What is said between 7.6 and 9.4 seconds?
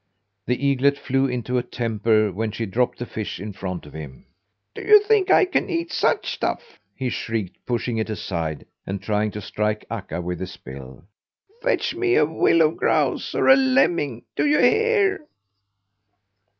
pushing it aside, and trying